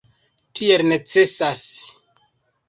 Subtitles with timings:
[0.59, 1.67] Tiel necesas.